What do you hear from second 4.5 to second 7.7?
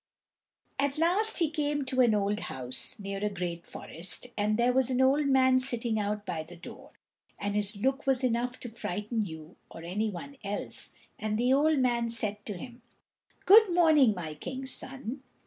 there was an old man sitting out by the door, and